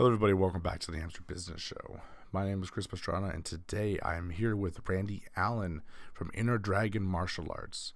[0.00, 0.32] Hello, everybody.
[0.32, 2.00] Welcome back to the Hamster Business Show.
[2.32, 5.82] My name is Chris Pastrana, and today I am here with Randy Allen
[6.14, 7.92] from Inner Dragon Martial Arts.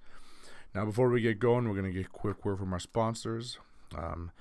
[0.75, 3.57] Now, before we get going, we're going to get a quick word from our sponsors
[3.97, 4.33] um,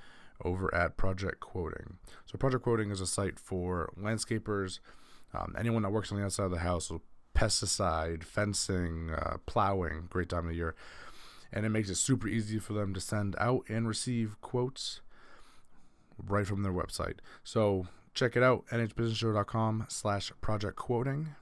[0.44, 2.00] over at Project Quoting.
[2.26, 4.80] So, Project Quoting is a site for landscapers,
[5.34, 7.02] um, anyone that works on the outside of the house, so
[7.34, 10.76] pesticide, fencing, uh, plowing, great time of the year.
[11.54, 15.00] And it makes it super easy for them to send out and receive quotes
[16.18, 17.16] right from their website.
[17.44, 21.36] So check it out, nhbusinessshow.com slash project quoting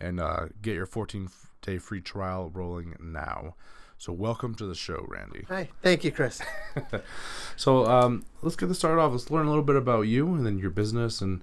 [0.00, 1.28] and uh, get your 14
[1.62, 3.54] day free trial rolling now.
[3.96, 5.44] So welcome to the show, Randy.
[5.48, 6.40] Hi, thank you, Chris.
[7.56, 9.10] so um, let's get this started off.
[9.10, 11.42] Let's learn a little bit about you and then your business and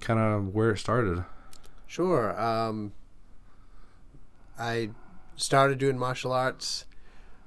[0.00, 1.24] kind of where it started.
[1.86, 2.38] Sure.
[2.38, 2.92] Um,
[4.58, 4.90] I
[5.36, 6.84] started doing martial arts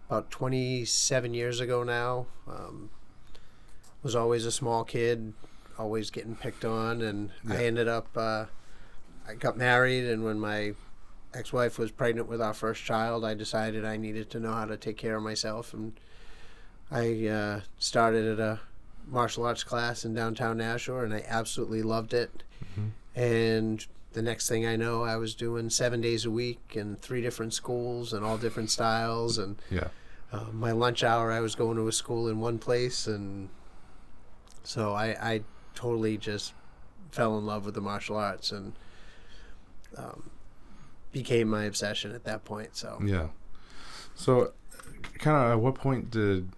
[0.09, 2.25] about 27 years ago now.
[2.47, 2.89] Um,
[4.03, 5.33] was always a small kid,
[5.77, 7.55] always getting picked on, and yeah.
[7.55, 8.07] I ended up.
[8.15, 8.45] Uh,
[9.27, 10.73] I got married, and when my
[11.33, 14.77] ex-wife was pregnant with our first child, I decided I needed to know how to
[14.77, 15.93] take care of myself, and
[16.89, 18.61] I uh, started at a
[19.05, 22.43] martial arts class in downtown Nashua, and I absolutely loved it.
[22.63, 23.19] Mm-hmm.
[23.19, 27.21] And the next thing I know, I was doing seven days a week in three
[27.21, 29.37] different schools and all different styles.
[29.37, 29.89] And yeah,
[30.31, 33.49] uh, my lunch hour, I was going to a school in one place, and
[34.67, 35.41] so I, I
[35.75, 36.53] totally just
[37.11, 38.73] fell in love with the martial arts and
[39.95, 40.29] um,
[41.13, 42.75] became my obsession at that point.
[42.75, 43.27] So yeah.
[44.13, 44.51] So,
[45.19, 46.49] kind of, at what point did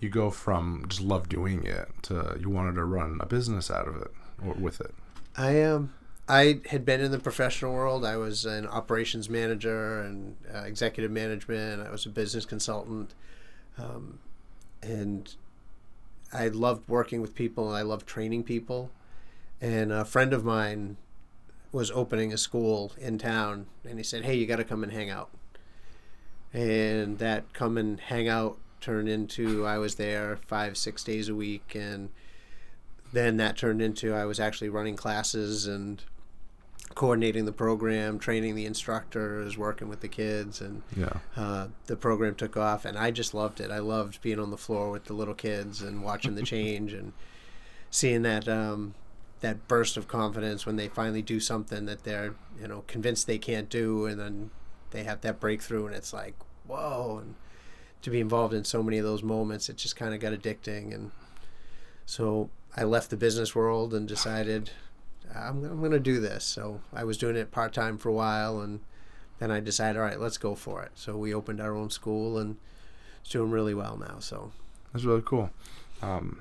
[0.00, 3.88] you go from just love doing it to you wanted to run a business out
[3.88, 4.12] of it
[4.44, 4.94] or with it?
[5.34, 5.74] I am.
[5.74, 5.94] Um,
[6.28, 8.04] I had been in the professional world.
[8.04, 11.86] I was an operations manager and uh, executive management.
[11.86, 13.14] I was a business consultant,
[13.78, 14.18] um,
[14.82, 15.34] and
[16.32, 18.90] I loved working with people and I loved training people.
[19.60, 20.96] And a friend of mine
[21.72, 24.92] was opening a school in town and he said, Hey, you got to come and
[24.92, 25.30] hang out.
[26.52, 31.34] And that come and hang out turned into I was there five, six days a
[31.34, 31.74] week.
[31.74, 32.10] And
[33.12, 36.02] then that turned into I was actually running classes and
[36.94, 41.18] coordinating the program, training the instructors, working with the kids, and yeah.
[41.36, 42.84] uh, the program took off.
[42.84, 43.70] And I just loved it.
[43.70, 47.12] I loved being on the floor with the little kids and watching the change and
[47.90, 48.94] seeing that um,
[49.40, 53.38] that burst of confidence when they finally do something that they're you know convinced they
[53.38, 54.50] can't do, and then
[54.90, 56.34] they have that breakthrough, and it's like
[56.66, 57.18] whoa.
[57.22, 57.34] And
[58.02, 60.94] to be involved in so many of those moments, it just kind of got addicting,
[60.94, 61.10] and
[62.06, 64.70] so I left the business world and decided
[65.36, 66.44] I'm, I'm going to do this.
[66.44, 68.80] So I was doing it part time for a while, and
[69.38, 70.92] then I decided, all right, let's go for it.
[70.94, 72.56] So we opened our own school, and
[73.20, 74.18] it's doing really well now.
[74.18, 74.52] So
[74.92, 75.50] that's really cool.
[76.02, 76.40] Um,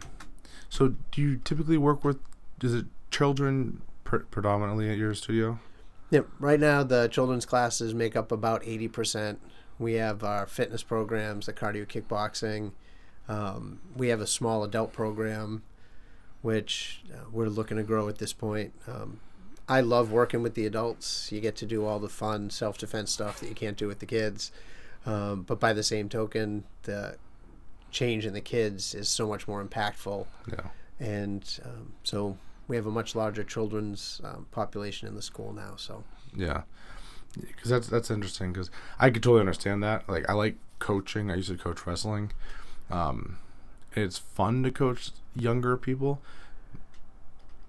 [0.69, 2.19] so do you typically work with?
[2.61, 5.59] Is it children predominantly at your studio?
[6.11, 6.27] Yep.
[6.39, 9.39] Right now, the children's classes make up about eighty percent.
[9.77, 12.71] We have our fitness programs, the cardio kickboxing.
[13.27, 15.63] Um, we have a small adult program
[16.45, 18.71] which uh, we're looking to grow at this point.
[18.87, 19.19] Um,
[19.67, 21.31] I love working with the adults.
[21.31, 23.97] You get to do all the fun self defense stuff that you can't do with
[23.97, 24.51] the kids.
[25.07, 27.15] Um, but by the same token, the
[27.89, 30.27] change in the kids is so much more impactful.
[30.47, 30.67] Yeah.
[30.99, 35.73] And um, so we have a much larger children's um, population in the school now.
[35.77, 36.03] So
[36.35, 36.61] yeah,
[37.35, 38.53] because that's that's interesting.
[38.53, 38.69] Because
[38.99, 40.07] I could totally understand that.
[40.07, 41.31] Like I like coaching.
[41.31, 42.33] I used to coach wrestling.
[42.91, 43.39] Um,
[43.97, 46.21] it's fun to coach younger people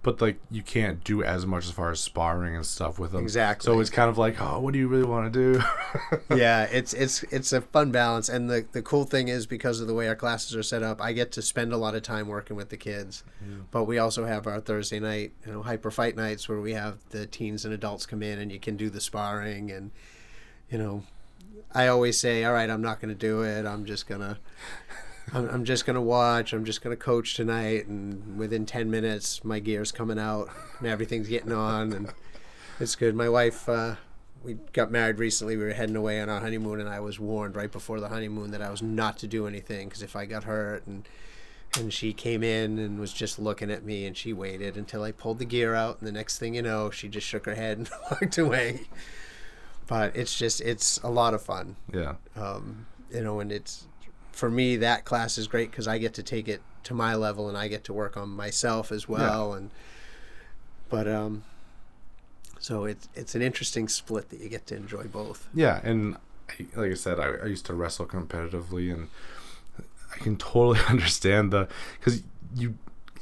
[0.06, 3.22] but like you can't do as much as far as sparring and stuff with them.
[3.22, 3.64] Exactly.
[3.64, 5.60] So it's kind of like, oh, what do you really want to do?
[6.36, 9.88] yeah, it's it's it's a fun balance, and the the cool thing is because of
[9.88, 12.28] the way our classes are set up, I get to spend a lot of time
[12.28, 13.24] working with the kids.
[13.40, 13.56] Yeah.
[13.72, 16.98] But we also have our Thursday night, you know, hyper fight nights where we have
[17.10, 19.90] the teens and adults come in, and you can do the sparring, and
[20.70, 21.02] you know,
[21.74, 23.66] I always say, all right, I'm not going to do it.
[23.66, 24.38] I'm just gonna
[25.32, 26.52] I'm, I'm just gonna watch.
[26.52, 31.28] I'm just gonna coach tonight, and within ten minutes, my gear's coming out and everything's
[31.28, 32.12] getting on, and
[32.80, 33.14] it's good.
[33.14, 33.96] My wife, uh,
[34.42, 35.56] we got married recently.
[35.56, 38.52] We were heading away on our honeymoon, and I was warned right before the honeymoon
[38.52, 41.08] that I was not to do anything because if I got hurt and
[41.78, 45.12] and she came in and was just looking at me and she waited until I
[45.12, 47.78] pulled the gear out and the next thing you know she just shook her head
[47.78, 48.82] and walked away
[49.86, 53.86] but it's just it's a lot of fun yeah um, you know and it's
[54.36, 57.48] for me, that class is great because I get to take it to my level
[57.48, 59.50] and I get to work on myself as well.
[59.50, 59.56] Yeah.
[59.56, 59.70] And
[60.90, 61.44] but um,
[62.58, 65.48] so it's it's an interesting split that you get to enjoy both.
[65.54, 66.18] Yeah, and
[66.74, 69.08] like I said, I, I used to wrestle competitively, and
[70.14, 71.66] I can totally understand the
[71.98, 72.22] because
[72.54, 72.76] you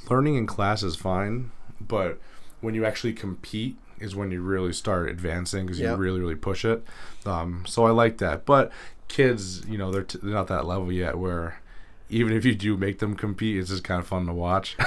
[0.09, 2.19] learning in class is fine, but
[2.59, 5.91] when you actually compete is when you really start advancing because Yep.
[5.91, 6.83] you really really push it.
[7.25, 8.45] Um, so I like that.
[8.45, 8.71] But
[9.07, 11.61] kids, you know, they're, t- they're not that level yet where
[12.09, 14.75] even if you do make them compete, it's just kind of fun to watch.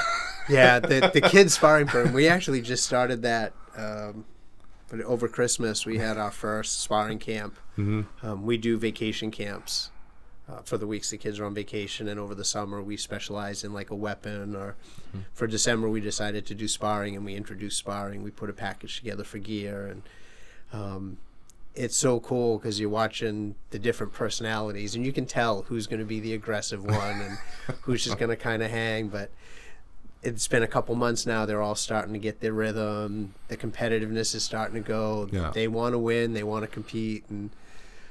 [0.50, 2.14] Yeah, the the kids sparring program.
[2.14, 3.52] We actually just started that.
[3.76, 4.25] Um,
[4.88, 7.58] but over Christmas, we had our first sparring camp.
[7.76, 9.90] hmm Um, we do vacation camps
[10.50, 13.64] uh, for the weeks the kids are on vacation, and over the summer we specialize
[13.64, 14.56] in like a weapon.
[14.56, 14.76] Or
[15.34, 18.22] for December, we decided to do sparring, and we introduced sparring.
[18.22, 20.02] We put a package together for gear, and
[20.72, 21.18] um,
[21.74, 26.00] it's so cool because you're watching the different personalities, and you can tell who's going
[26.00, 27.38] to be the aggressive one and
[27.82, 29.08] who's just going to kind of hang.
[29.08, 29.30] But
[30.22, 31.46] it's been a couple months now.
[31.46, 33.34] They're all starting to get their rhythm.
[33.48, 35.28] The competitiveness is starting to go.
[35.30, 35.50] Yeah.
[35.54, 36.32] They want to win.
[36.32, 37.50] They want to compete, and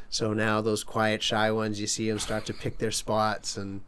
[0.09, 3.81] so now those quiet, shy ones, you see them start to pick their spots, and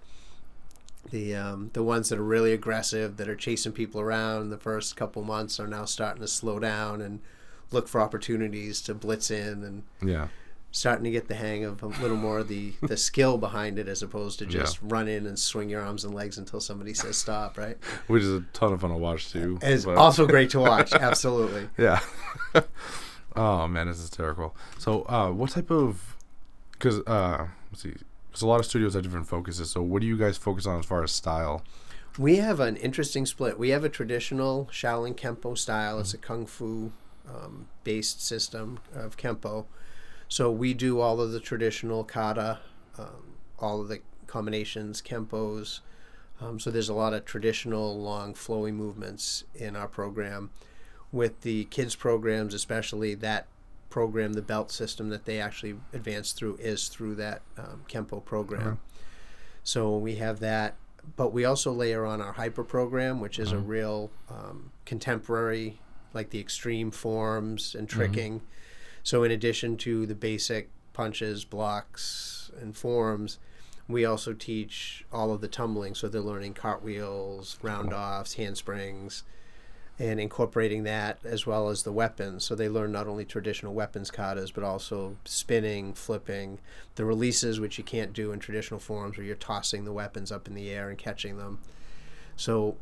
[1.12, 4.96] the um, the ones that are really aggressive, that are chasing people around the first
[4.96, 7.20] couple months, are now starting to slow down and
[7.72, 10.28] look for opportunities to blitz in, and Yeah.
[10.72, 13.88] starting to get the hang of a little more of the the skill behind it,
[13.88, 17.18] as opposed to just run in and swing your arms and legs until somebody says
[17.18, 17.58] stop.
[17.58, 17.78] Right?
[18.08, 19.58] Which is a ton of fun to watch too.
[19.62, 20.92] It's also great to watch.
[20.94, 21.70] Absolutely.
[21.78, 22.02] Yeah.
[23.40, 24.56] oh man, it's hysterical.
[24.78, 26.16] So, uh, what type of?
[26.74, 27.94] Because uh, let's see,
[28.32, 29.72] there's a lot of studios have different focuses.
[29.72, 31.64] So, what do you guys focus on as far as style?
[32.18, 33.58] We have an interesting split.
[33.58, 36.00] We have a traditional Shaolin Kempo style.
[36.00, 36.92] It's a kung fu
[37.28, 39.66] um, based system of Kempo.
[40.28, 42.60] So we do all of the traditional kata,
[42.98, 45.80] um, all of the combinations, Kempos.
[46.42, 50.52] Um, so there's a lot of traditional long flowy movements in our program.
[51.12, 53.48] With the kids programs, especially that
[53.90, 58.80] program, the belt system that they actually advance through is through that um, Kempo program.
[59.64, 60.76] So we have that,
[61.16, 65.82] but we also layer on our hyper program, which is a real um, contemporary,
[66.14, 68.42] like the extreme forms and tricking.
[69.04, 73.40] So in addition to the basic punches, blocks, and forms,
[73.88, 75.96] we also teach all of the tumbling.
[75.96, 79.24] So they're learning cartwheels, round offs, handsprings,
[80.00, 82.46] and incorporating that as well as the weapons.
[82.46, 86.60] So they learn not only traditional weapons katas, but also spinning, flipping,
[86.96, 90.48] the releases, which you can't do in traditional forms, where you're tossing the weapons up
[90.48, 91.60] in the air and catching them.
[92.38, 92.78] So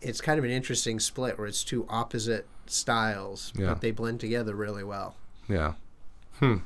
[0.00, 3.66] it's kind of an interesting split where it's two opposite styles, Yeah.
[3.66, 5.14] but they blend together really well.
[5.48, 5.74] Yeah.
[6.38, 6.56] Hmm.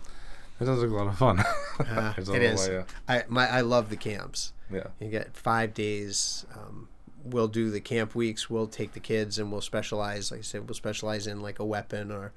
[0.58, 1.42] That sounds like a lot of fun.
[1.78, 2.70] Uh, it is.
[3.06, 4.54] I my I love the camps.
[4.72, 4.86] yeah.
[4.98, 6.46] You get five days.
[6.54, 6.88] Um,
[7.30, 8.48] we'll do the camp weeks.
[8.48, 10.30] We'll take the kids and we'll specialize.
[10.30, 12.32] Like I said, we'll specialize in like a weapon or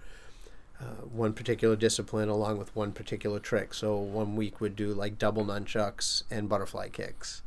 [0.82, 3.74] uh, one particular discipline along with one particular trick.
[3.74, 7.42] So one week would do like double nunchucks and butterfly kicks,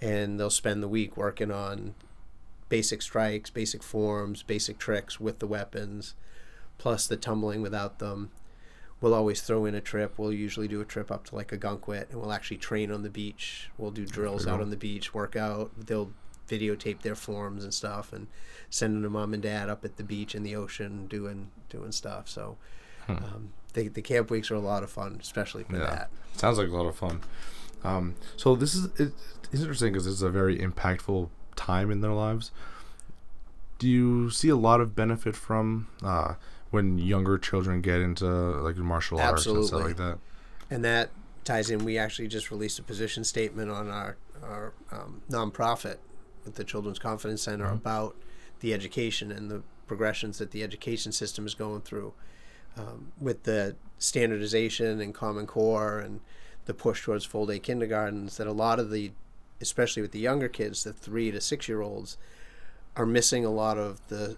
[0.00, 1.94] and they'll spend the week working on
[2.68, 6.14] basic strikes, basic forms, basic tricks with the weapons,
[6.78, 8.30] plus the tumbling without them.
[9.00, 10.14] We'll always throw in a trip.
[10.16, 13.10] We'll usually do a trip up to like Ogunquit, and we'll actually train on the
[13.10, 13.70] beach.
[13.78, 15.70] We'll do drills out on the beach, work out.
[15.86, 16.12] They'll
[16.48, 18.26] videotape their forms and stuff, and
[18.70, 21.92] send them to mom and dad up at the beach in the ocean doing doing
[21.92, 22.28] stuff.
[22.28, 22.56] So,
[23.08, 25.82] um, the the camp weeks are a lot of fun, especially for Hmm.
[25.82, 25.90] Yeah.
[25.90, 26.10] that.
[26.36, 27.20] Sounds like a lot of fun.
[27.84, 29.12] Um, so this is it,
[29.52, 32.50] it's interesting because it's a very impactful time in their lives.
[33.78, 36.34] Do you see a lot of benefit from uh,
[36.70, 40.18] when younger children get into like martial arts and stuff like that?
[40.70, 41.10] and that
[41.44, 41.84] ties in.
[41.84, 45.96] We actually just released a position statement on our our um, nonprofit
[46.46, 48.16] with the Children's Confidence Center about
[48.60, 52.14] the education and the progressions that the education system is going through
[52.78, 56.20] um, with the standardization and Common Core and
[56.64, 58.36] the push towards full day kindergartens.
[58.38, 59.12] That a lot of the,
[59.60, 62.16] especially with the younger kids, the three to six year olds,
[62.96, 64.36] are missing a lot of the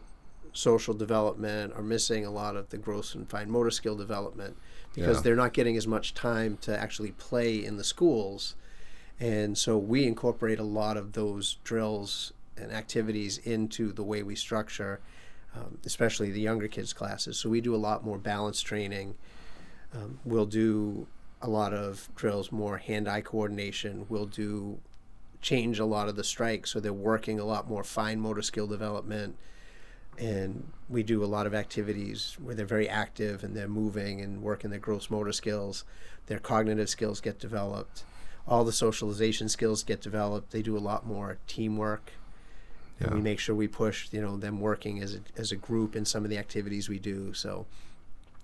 [0.52, 4.56] social development, are missing a lot of the gross and fine motor skill development
[4.94, 5.22] because Yeah.
[5.22, 8.56] they're not getting as much time to actually play in the schools.
[9.20, 14.36] And so we incorporate a lot of those drills and activities into the way we
[14.36, 15.00] structure,
[15.56, 17.38] um, especially the younger kids' classes.
[17.38, 19.16] So we do a lot more balance training.
[19.92, 21.06] Um, we'll do
[21.40, 24.06] a lot of drills, more hand-eye coordination.
[24.08, 24.78] We'll do
[25.40, 28.66] change a lot of the strikes, so they're working a lot more fine motor skill
[28.66, 29.36] development.
[30.18, 34.42] And we do a lot of activities where they're very active and they're moving and
[34.42, 35.84] working their gross motor skills.
[36.26, 38.02] Their cognitive skills get developed.
[38.48, 40.50] All the socialization skills get developed.
[40.52, 42.12] They do a lot more teamwork.
[43.00, 45.94] And we make sure we push, you know, them working as a, as a group
[45.94, 47.32] in some of the activities we do.
[47.32, 47.66] So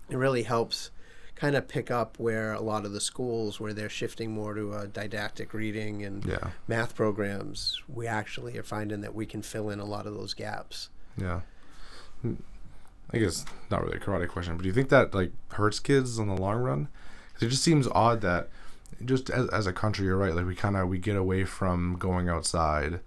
[0.09, 0.91] it really helps
[1.35, 4.73] kind of pick up where a lot of the schools where they're shifting more to
[4.75, 9.71] a didactic reading and Yeah, math programs, we actually are finding that we can fill
[9.71, 10.89] in a lot of those gaps.
[11.17, 11.41] yeah.
[12.23, 12.35] Hmm.
[13.13, 16.19] I guess not really a karate question, but do you think that like hurts kids
[16.19, 16.89] in the long run?
[17.35, 18.49] 'Cause it just seems odd that
[19.05, 20.35] just as, as a country, you're right.
[20.35, 23.01] Like we kind of we get away from going outside,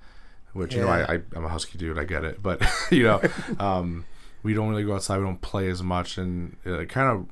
[0.53, 3.21] which you know I, I I'm a husky dude, I get it, but you know,
[3.59, 4.05] um,
[4.43, 5.17] we don't really go outside.
[5.17, 7.27] We don't play as much, and it kind of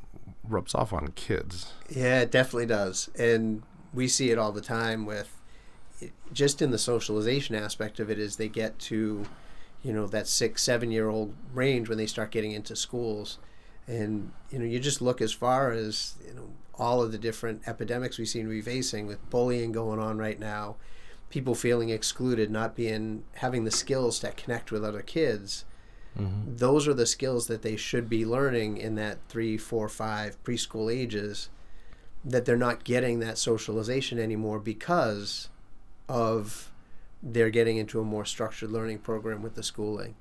[0.50, 1.74] rubs off on kids.
[1.90, 3.10] Yeah, it definitely does.
[3.18, 5.32] And we see it all the time with
[6.34, 9.26] just in the socialization aspect of it is they get to,
[9.84, 13.38] you know, that six, seven year old range when they start getting into schools.
[13.88, 17.62] And, you know, you just look as far as, you know, all of the different
[17.67, 20.75] epidemics we seem to be facing with bullying going on right now,
[21.29, 25.65] people feeling excluded, not being, having the skills to connect with other kids
[26.17, 26.55] mm-hmm.
[26.55, 30.94] those are the skills that they should be learning in that three, four, five preschool
[30.94, 31.50] ages
[32.24, 35.50] that they're not getting that socialization anymore because
[36.10, 36.72] of
[37.22, 40.15] they're getting into a more structured learning program with the schooling.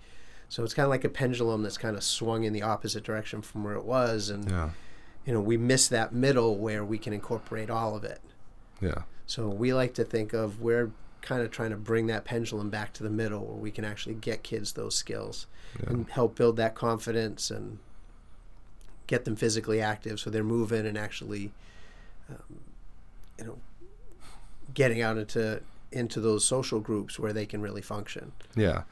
[0.49, 3.43] So it's kind of like a pendulum that's kind of swung in the opposite direction
[3.43, 4.71] from where it was and Yeah,
[5.25, 8.21] you know we miss that middle where we can incorporate all of it.
[8.81, 10.91] yeah, So we like to think of we're
[11.23, 14.15] kind of trying to bring that pendulum back to the middle where we can actually
[14.15, 15.47] get kids those skills
[15.83, 17.79] yeah, and help build that confidence and
[19.07, 21.51] get them physically active so they're moving and actually
[22.29, 22.61] um,
[23.39, 23.59] you know
[24.75, 25.63] getting out into
[25.93, 28.83] into those social groups where they can really function yeah.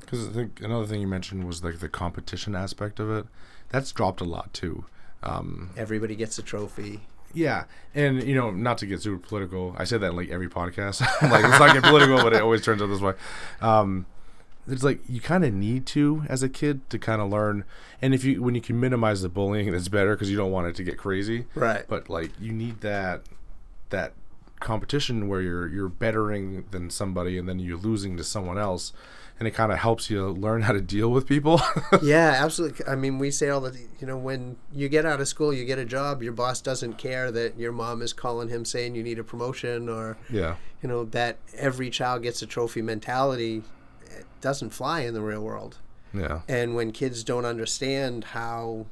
[0.00, 3.26] Because I think another thing you mentioned was like the competition aspect of it.
[3.70, 4.84] That's dropped a lot too.
[5.24, 7.00] Um, everybody gets a trophy
[7.32, 7.64] Yeah,
[7.94, 11.00] and you know, not to get super political, I say that in like every podcast.
[11.30, 13.14] like it's not get political, but it always turns out this way.
[13.60, 14.06] Um,
[14.66, 17.64] it's like you kind of need to as a kid to kind of learn,
[18.00, 20.68] and if you when you can minimize the bullying, that's better because you don't want
[20.68, 21.46] it to get crazy.
[21.54, 23.22] right But like you need that
[23.90, 24.12] that
[24.60, 28.92] competition where you're you're bettering than somebody, and then you're losing to someone else,
[29.38, 31.60] and it kind of helps you learn how to deal with people.
[32.02, 32.86] yeah absolutely.
[32.86, 35.64] I mean we say all the you know when you get out of school you
[35.64, 39.02] get a job your boss doesn't care that your mom is calling him saying you
[39.02, 43.62] need a promotion or yeah, you know that every child gets a trophy mentality
[44.16, 45.78] it doesn't fly in the real world.
[46.12, 48.86] Yeah, and when kids don't understand how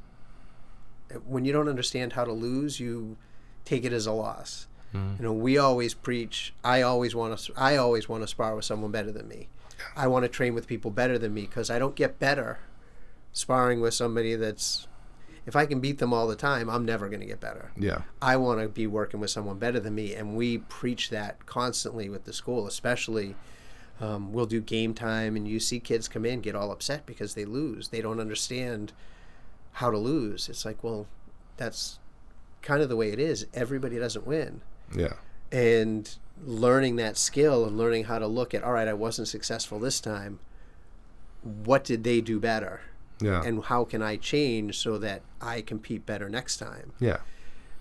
[1.27, 3.17] when you don't understand how to lose you
[3.65, 4.67] take it as a loss.
[4.95, 5.19] Mhm.
[5.19, 8.65] you know we always preach i always want to i always want to spar with
[8.67, 9.49] someone better than me
[9.97, 12.59] i want to train with people better than me because i don't get better
[13.33, 14.87] sparring with somebody that's
[15.47, 18.03] if i can beat them all the time i'm never going to get better yeah,
[18.21, 22.09] I want to be working with someone better than me, and we preach that constantly
[22.09, 22.67] with the school.
[22.67, 23.35] Especially,
[24.01, 27.35] um, we'll do game time, and you see kids come in get all upset because
[27.35, 27.89] they lose.
[27.89, 28.93] They don't understand
[29.73, 30.49] how to lose.
[30.49, 31.07] It's like, well,
[31.57, 31.99] that's
[32.61, 33.47] kind of the way it is.
[33.55, 34.61] Everybody doesn't win,
[34.95, 35.15] yeah,
[35.51, 39.79] and learning that skill and learning how to look at, all right, I wasn't successful
[39.79, 40.39] this time.
[41.43, 42.81] What did they do better?
[43.21, 46.93] yeah, And how can I change so that I compete better next time?
[46.99, 47.19] yeah.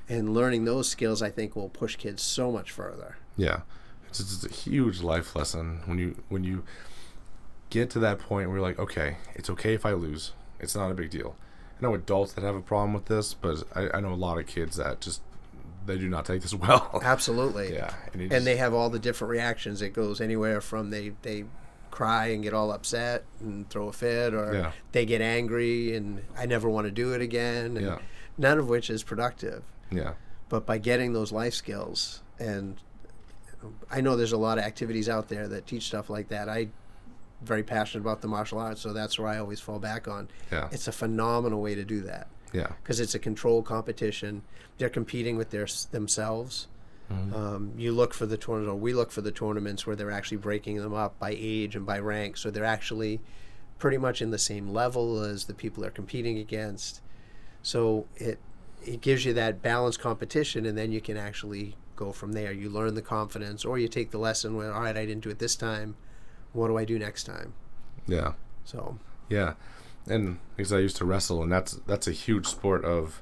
[0.09, 3.61] and learning those skills i think will push kids so much further Yeah,
[4.09, 6.63] it's, it's a huge life lesson when you when you
[7.69, 10.33] get to that point where you're like, okay, it's okay if I lose.
[10.59, 11.35] It's not a big deal.
[11.79, 14.37] I know adults that have a problem with this, but I, I know a lot
[14.37, 15.21] of kids that just
[15.85, 16.99] they do not take this well.
[17.03, 17.73] absolutely.
[17.73, 19.81] Yeah, and, it and they have all the different reactions.
[19.81, 21.45] It goes anywhere from they they
[21.89, 24.71] cry and get all upset and throw a fit or Yeah.
[24.93, 27.97] they get angry and i never want to do it again and Yeah.
[28.37, 29.61] none of which is productive.
[29.91, 30.13] Yeah,
[30.47, 32.77] but by getting those life skills and
[33.91, 36.47] i know there's a lot of activities out there that teach stuff like that.
[36.47, 36.69] I
[37.43, 40.29] very passionate about the martial arts so that's where i always fall back on.
[40.49, 44.43] Yeah, it's a phenomenal way to do that yeah, because it's a controlled competition.
[44.77, 46.67] They're competing with their themselves.
[47.11, 47.33] Mhm.
[47.35, 50.37] Um, you look for the tournament, or we look for the tournaments where they're actually
[50.37, 53.19] breaking them up by age and by rank, so they're actually
[53.79, 57.01] pretty much in the same level as the people they're competing against.
[57.61, 58.39] So it
[58.83, 62.51] it gives you that balanced competition, and then you can actually go from there.
[62.51, 65.29] You learn the confidence, or you take the lesson where, all right, I didn't do
[65.29, 65.95] it this time.
[66.53, 67.53] What do I do next time?
[68.07, 68.33] yeah,
[68.65, 68.97] So
[69.29, 69.53] yeah.
[70.07, 73.21] And because I used to wrestle, and that's that's a huge sport of,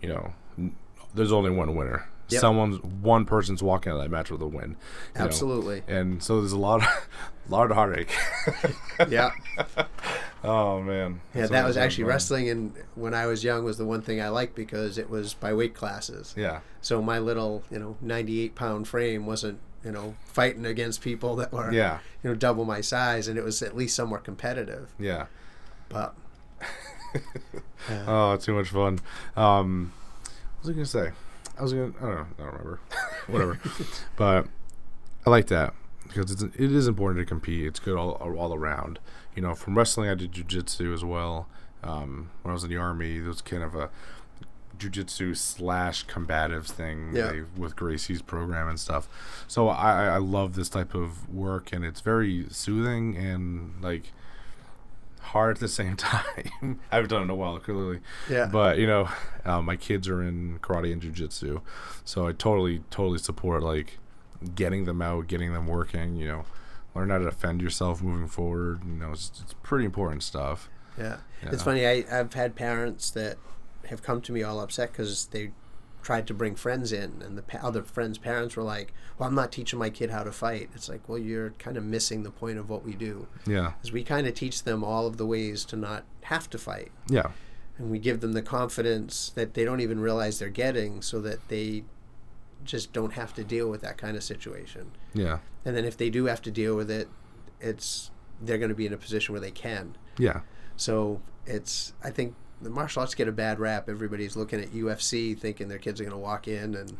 [0.00, 0.74] you know, n-
[1.14, 2.08] there's only one winner.
[2.28, 2.40] Yep.
[2.40, 4.70] Someone's one person's walking out of that match with a win.
[4.70, 5.24] you know.
[5.26, 6.88] absolutely, And so there's a lot, of,
[7.50, 8.10] lot of heartache.
[9.08, 9.30] yeah.
[10.44, 11.20] Oh man.
[11.36, 12.08] Yeah, So that was actually fun.
[12.08, 15.34] wrestling, and when I was young, was the one thing I liked because it was
[15.34, 16.34] by weight classes.
[16.36, 16.60] Yeah.
[16.80, 21.52] So my little, you know, ninety-eight pound frame wasn't, you know, fighting against people that
[21.52, 22.00] were, Yeah.
[22.24, 24.92] you know, double my size, and it was at least somewhat competitive.
[24.98, 25.26] Yeah.
[25.92, 26.14] But
[28.06, 29.00] Oh, too much fun.
[29.36, 29.92] Um,
[30.60, 31.10] what was I gonna say?
[31.58, 31.92] I was gonna.
[32.00, 32.26] I don't know.
[32.38, 32.80] I don't remember.
[33.26, 33.60] Whatever.
[34.16, 34.46] but
[35.26, 35.74] I like that
[36.06, 37.66] because it's, it is important to compete.
[37.66, 38.98] It's good all all around.
[39.34, 41.48] you know, from wrestling, I did jujitsu as well.
[41.82, 43.90] Um, when I was in the army, it was kind of a
[44.78, 47.26] jujitsu slash combatives thing Yeah.
[47.26, 49.08] like, with Gracie's program and stuff.
[49.48, 54.12] So I, I love this type of work, and it's very soothing and like
[55.22, 56.80] hard at the same time.
[56.90, 58.00] I haven't done it in a while, clearly.
[58.28, 58.46] Yeah.
[58.46, 59.08] But you know,
[59.44, 61.62] uh, my kids are in karate and jujitsu,
[62.04, 63.98] so I totally, totally support like
[64.54, 66.16] getting them out, getting them working.
[66.16, 66.44] You know,
[66.94, 68.82] learn how to defend yourself moving forward.
[68.84, 70.68] You know, it's, it's pretty important stuff.
[70.98, 71.18] Yeah.
[71.42, 71.50] Yeah.
[71.52, 71.86] It's funny.
[71.86, 73.38] I, I've had parents that
[73.88, 75.52] have come to me all upset because they
[76.02, 79.34] tried to bring friends in, and the pa- other friends' parents were like, "Well, I'm
[79.34, 82.30] not teaching my kid how to fight." It's like, well, you're kind of missing the
[82.30, 85.26] point of what we do, Yeah, is we kind of teach them all of the
[85.26, 87.30] ways to not have to fight, yeah,
[87.78, 91.48] and we give them the confidence that they don't even realize they're getting, so that
[91.48, 91.84] they
[92.64, 94.92] just don't have to deal with that kind of situation.
[95.14, 97.08] yeah, And then if they do have to deal with it,
[97.60, 99.96] it's they're going to be in a position where they can.
[100.18, 100.40] yeah,
[100.76, 103.88] So it's I think the martial arts get a bad rap.
[103.88, 106.90] Everybody's looking at UFC thinking their kids are going to walk in and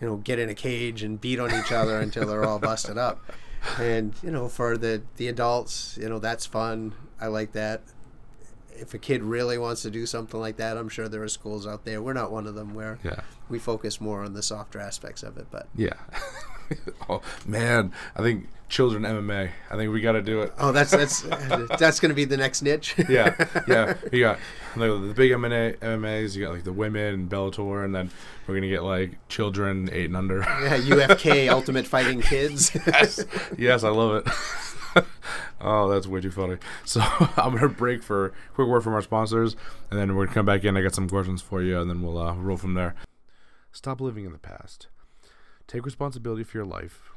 [0.00, 2.98] you know get in a cage and beat on each other until they're all busted
[2.98, 3.20] up.
[3.78, 6.94] And you know for the the adults, you know that's fun.
[7.20, 7.82] I like that.
[8.72, 11.66] If a kid really wants to do something like that, I'm sure there are schools
[11.66, 12.00] out there.
[12.00, 15.36] We're not one of them where yeah, we focus more on the softer aspects of
[15.36, 15.94] it, but yeah.
[17.08, 19.50] oh man, I think children MMA.
[19.70, 20.52] I think we got to do it.
[20.58, 21.22] oh, that's that's
[21.78, 22.94] that's going to be the next niche.
[23.08, 23.34] yeah,
[23.68, 23.94] yeah.
[24.12, 24.38] You got
[24.76, 26.34] like, the big MMA, MMAs.
[26.34, 28.10] You got like the women and Bellator, and then
[28.46, 30.38] we're gonna get like children eight and under.
[30.38, 32.74] yeah, UFK Ultimate Fighting Kids.
[32.86, 33.24] yes,
[33.58, 35.04] yes, I love it.
[35.60, 36.56] oh, that's way too funny.
[36.84, 37.00] So
[37.36, 39.56] I'm gonna break for a quick word from our sponsors,
[39.90, 40.76] and then we're gonna come back in.
[40.76, 42.94] I got some questions for you, and then we'll uh, roll from there.
[43.72, 44.88] Stop living in the past.
[45.70, 47.12] Take responsibility for your life,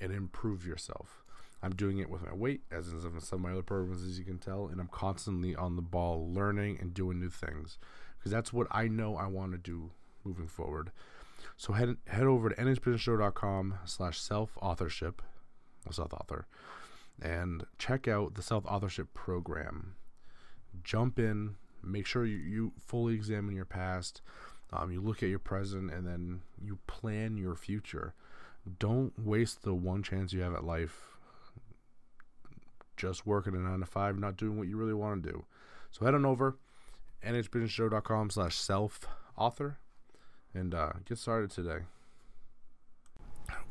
[0.00, 1.22] and improve yourself.
[1.62, 4.24] I'm doing it with my weight, as in some of my other programs, as you
[4.24, 7.78] can tell, and I'm constantly on the ball, learning and doing new things,
[8.18, 9.92] because that's what I know I want to do
[10.24, 10.90] moving forward.
[11.56, 15.22] So head head over to nhbusinessshow.com slash self authorship,
[15.88, 16.48] self author,
[17.22, 19.94] and check out the self authorship program.
[20.82, 24.20] Jump in, make sure you, you fully examine your past,
[24.72, 28.14] um, you look at your present, and then you plan your future.
[28.78, 31.10] Don't waste the one chance you have at life
[33.00, 35.44] just working a nine to five, not doing what you really want to do.
[35.90, 36.56] So head on over
[37.24, 39.78] nhbusinessshow.com slash self author
[40.54, 41.80] and uh, get started today.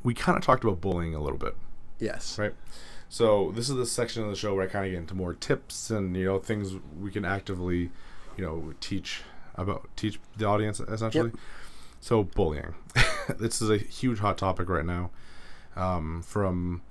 [0.03, 1.55] We kind of talked about bullying a little bit,
[1.99, 2.37] yes.
[2.37, 2.53] right?
[3.07, 5.33] So this is the section of the show where I kind of get into more
[5.33, 7.91] tips and you know things we can actively,
[8.37, 9.21] you know, teach
[9.61, 11.31] about teach the audience essentially.
[12.01, 12.75] So bullying,
[13.37, 15.11] this is a huge hot topic right now,
[15.75, 16.81] um, from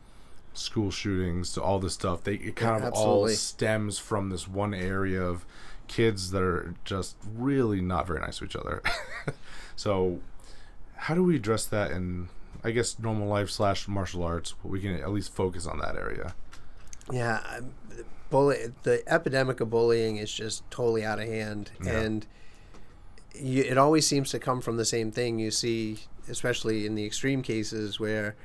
[0.52, 2.24] school shootings to all this stuff.
[2.24, 5.46] They it kind of all stems from this one area of
[5.86, 8.82] kids that are just really not very nice to each other.
[9.76, 10.20] so,
[10.96, 12.28] how do we address that in,
[12.62, 14.54] I guess, normal life slash martial arts?
[14.62, 16.34] We can at least focus on that area.
[17.10, 17.60] Yeah,
[18.30, 18.72] bully.
[18.82, 21.98] The epidemic of bullying is just totally out of hand, Yeah.
[22.00, 22.26] and
[23.34, 25.38] you, it always seems to come from the same thing.
[25.38, 28.36] You see, especially in the extreme cases where,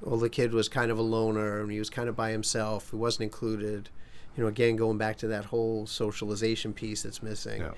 [0.00, 2.90] well, the kid was kind of a loner and he was kind of by himself.
[2.90, 3.88] He wasn't included.
[4.36, 7.62] You know, again, going back to that whole socialization piece that's missing.
[7.62, 7.72] Yeah.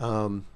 [0.00, 0.46] Um,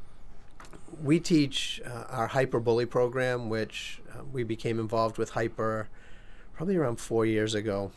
[1.03, 5.89] we teach uh, our hyper bully program, which uh, we became involved with hyper
[6.55, 7.93] probably around four years ago.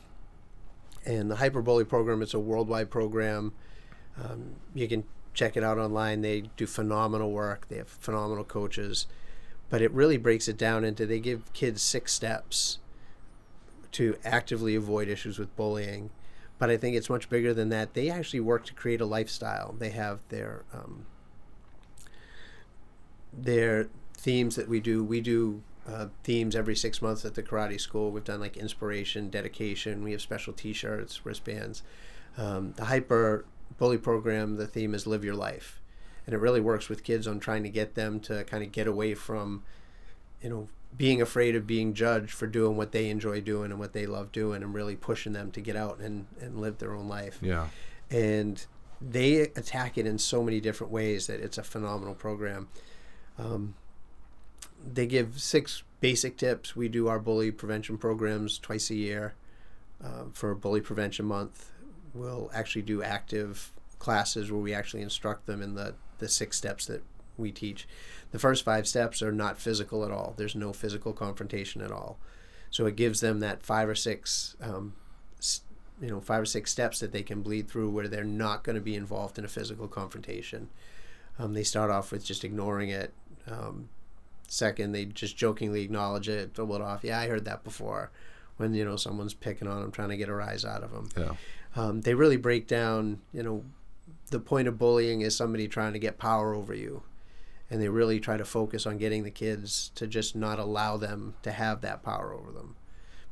[1.06, 3.54] And the hyper bully program, it's a worldwide program.
[4.23, 5.04] Um, you can
[5.36, 6.21] check it out online.
[6.21, 7.67] They do phenomenal work.
[7.67, 9.06] They have phenomenal coaches,
[9.69, 12.80] but it really breaks it down into they give kids six steps
[13.91, 16.10] to actively avoid issues with bullying.
[16.58, 17.93] But I think it's much bigger than that.
[17.93, 19.76] They actually work to create a lifestyle.
[19.78, 21.06] They have their um,
[23.34, 25.04] their themes that we do.
[25.04, 28.10] We do uh, themes every six months at the karate school.
[28.12, 30.04] We've done like inspiration, dedication.
[30.04, 31.84] We have special T-shirts, wristbands.
[32.38, 33.45] Um, the hyper
[33.78, 34.58] bully program.
[34.58, 35.82] The theme is live your life,
[36.25, 38.88] and it really works with kids on trying to get them to kind of get
[38.88, 39.63] away from,
[40.41, 43.91] you know, being afraid of being judged for doing what they enjoy doing and what
[43.93, 47.08] they love doing, and really pushing them to get out and and live their own
[47.08, 47.67] life Yeah.
[48.10, 48.65] and
[49.01, 52.69] they attack it in so many different ways that it's a phenomenal program.
[53.38, 53.75] Um,
[54.93, 56.75] they give six basic tips.
[56.78, 59.34] We do our bully prevention programs twice a year
[60.04, 61.71] uh, for Bully Prevention Month.
[62.15, 66.86] We'll actually do active classes where we actually instruct them in the, the six steps
[66.88, 67.04] that
[67.38, 67.88] we teach.
[68.32, 72.17] The first five steps are not physical at all, there's no physical confrontation at all.
[72.69, 74.93] So it gives them that five or six um,
[76.01, 78.75] you know five or six steps that they can bleed through where they're not going
[78.75, 80.69] to be involved in a physical confrontation.
[81.39, 83.13] Um, they start off with just ignoring it.
[83.47, 83.89] Um,
[84.47, 87.04] second, they just jokingly acknowledge it, throw it off.
[87.04, 88.12] Yeah, I heard that before.
[88.58, 91.10] When you know someone's picking on them, trying to get a rise out of them.
[91.17, 91.34] Yeah.
[91.76, 93.22] Um, they really break down.
[93.34, 93.64] You know,
[94.32, 97.04] the point of bullying is somebody trying to get power over you,
[97.70, 101.36] and they really try to focus on getting the kids to just not allow them
[101.44, 102.76] to have that power over them,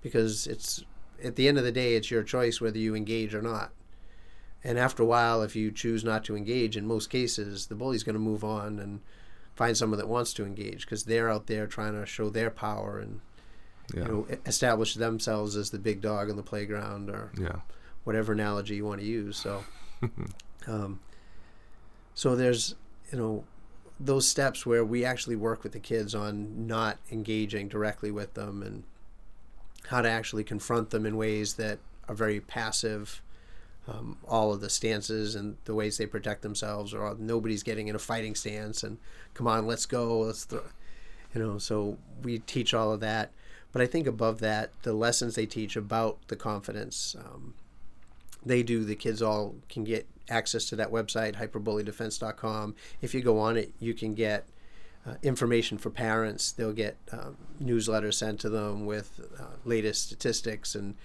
[0.01, 0.84] because it's
[1.23, 3.71] at the end of the day, it's your choice whether you engage or not.
[4.65, 8.03] And after a while, if you choose not to engage, in most cases, the bully's
[8.03, 9.01] going to move on and
[9.56, 12.97] find someone that wants to engage because they're out there trying to show their power
[12.99, 13.19] and
[13.93, 14.01] Yeah.
[14.03, 17.58] you know establish themselves as the big dog on the playground or yeah.
[18.03, 19.37] Whatever analogy you want to use.
[19.37, 19.63] So,
[20.67, 20.99] um,
[22.13, 22.75] so there's
[23.11, 23.43] you know
[23.99, 28.61] those steps where we actually work with the kids on not engaging directly with them
[28.61, 28.83] and
[29.87, 33.21] how to actually confront them in ways that are very passive.
[33.85, 37.95] Um, all of the stances and the ways they protect themselves, or nobody's getting in
[37.95, 38.97] a fighting stance, and
[39.33, 40.63] come on, let's go, let's throw,
[41.35, 41.57] you know.
[41.57, 43.33] So we teach all of that,
[43.73, 47.55] but I think above that, the lessons they teach about the confidence, um,
[48.45, 48.84] they do.
[48.84, 52.75] The kids all can get access to that website, hyperbullydefense.com.
[53.01, 54.47] If you go on it, you can get
[55.06, 56.51] uh, information for parents.
[56.51, 60.95] They'll get um, newsletters sent to them with uh, latest statistics and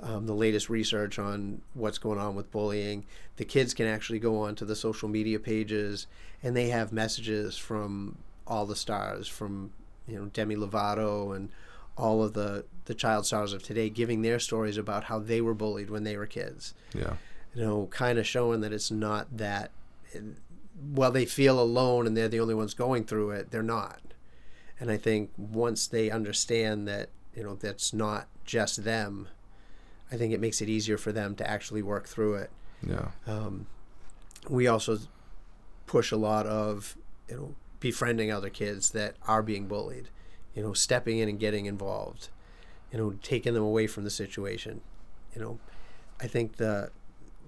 [0.00, 3.04] um, the latest research on what's going on with bullying.
[3.36, 6.06] The kids can actually go on to the social media pages,
[6.42, 9.72] and they have messages from all the stars, from
[10.06, 11.50] you know Demi Lovato and
[11.98, 15.52] all of the the child stars of today, giving their stories about how they were
[15.52, 17.16] bullied when they were kids Yeah.
[17.54, 19.72] you know, kind of showing that it's not that.
[20.94, 24.00] While they feel alone and they're the only ones going through it, they're not.
[24.80, 29.28] And I think once they understand that, you know, that's not just them,
[30.10, 32.50] I think it makes it easier for them to actually work through it.
[32.86, 33.08] Yeah.
[33.26, 33.66] Um,
[34.48, 34.98] we also
[35.86, 36.96] push a lot of,
[37.28, 40.08] you know, befriending other kids that are being bullied,
[40.54, 42.28] you know, stepping in and getting involved,
[42.92, 44.80] you know, taking them away from the situation.
[45.34, 45.58] You know,
[46.20, 46.90] I think the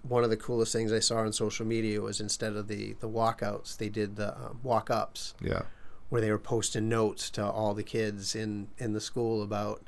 [0.02, 3.08] one of the coolest things I saw on social media was instead of the the
[3.08, 5.62] walkouts, they did the um, walk ups Yeah.
[6.08, 9.82] where they were posting notes to all the kids in in the school about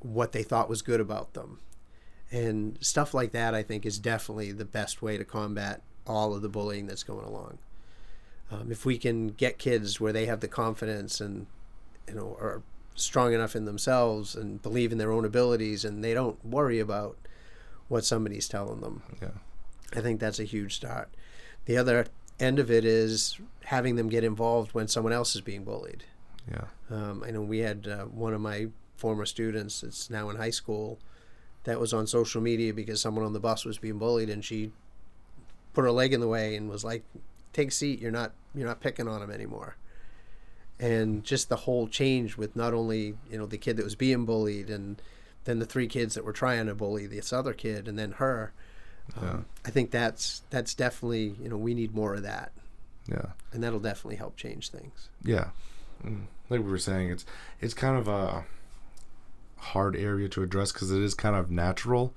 [0.00, 1.58] what they thought was good about them
[2.30, 6.40] and stuff like that i think is definitely the best way to combat all of
[6.42, 7.58] the bullying that's going along
[8.52, 11.46] um, if we can get kids where they have the confidence and
[12.08, 12.62] you know are
[12.94, 17.16] strong enough in themselves and believe in their own abilities and they don't worry about
[17.88, 19.28] what somebody's telling them Yeah.
[19.96, 21.08] I think that's a huge start.
[21.64, 22.06] The other
[22.38, 26.04] end of it is having them get involved when someone else is being bullied.
[26.50, 26.64] Yeah.
[26.90, 30.50] Um, I know we had uh, one of my former students that's now in high
[30.50, 30.98] school
[31.64, 34.72] that was on social media because someone on the bus was being bullied and she
[35.72, 37.04] put her leg in the way and was like,
[37.52, 38.00] "Take a seat.
[38.00, 39.76] You're not you're not picking on him anymore."
[40.80, 44.24] And just the whole change with not only you know the kid that was being
[44.24, 45.00] bullied and
[45.44, 48.52] then the three kids that were trying to bully this other kid and then her.
[49.20, 49.30] Yeah.
[49.30, 52.52] Um, I think that's that's definitely you know we need more of that,
[53.08, 53.32] Yeah.
[53.52, 55.08] and that'll definitely help change things.
[55.24, 55.48] Yeah.
[56.04, 56.26] Mm.
[56.50, 57.24] Like we were saying, it's
[57.60, 58.44] it's kind of a
[59.56, 62.14] hard area to address because it is kind of natural,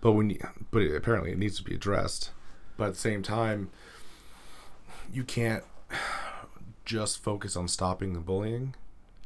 [0.00, 0.38] but when you,
[0.72, 2.30] but it, apparently it needs to be addressed.
[2.76, 3.70] But at the same time,
[5.12, 5.62] you can't
[6.90, 8.74] just focus on stopping the bullying.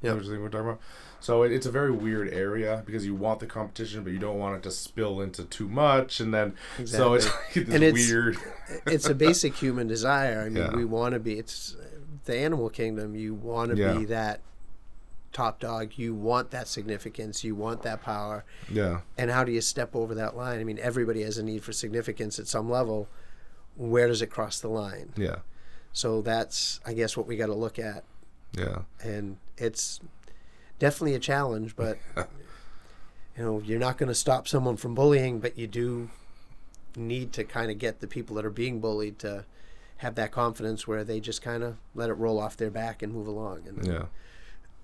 [0.03, 0.25] Know Yep.
[0.27, 0.81] what we're talking about.
[1.21, 4.39] So it, it's a very weird area because you want the competition, but you don't
[4.39, 8.37] want it to spill into too much, and then so it's like And it's- weird.
[8.87, 10.43] it's a basic human desire.
[10.43, 10.77] I mean, Yeah.
[10.77, 11.39] we want to be.
[11.39, 11.75] It's
[12.27, 13.15] the animal kingdom.
[13.15, 13.95] You want to Yeah.
[13.95, 14.41] be that
[15.33, 15.93] top dog.
[15.97, 17.43] You want that significance.
[17.43, 18.45] You want that power.
[18.71, 19.01] Yeah.
[19.17, 20.61] And how do you step over that line?
[20.61, 23.09] I mean, everybody has a need for significance at some level.
[23.77, 25.13] Where does it cross the line?
[25.17, 25.37] Yeah.
[25.95, 28.05] So that's, I guess, what we got to look at.
[28.57, 28.83] Yeah.
[29.03, 29.99] and it's
[30.79, 35.59] definitely a challenge but you know you're not going to stop someone from bullying but
[35.59, 36.09] you do
[36.95, 39.45] need to kind of get the people that are being bullied to
[39.97, 43.13] have that confidence where they just kind of let it roll off their back and
[43.13, 44.07] move along and then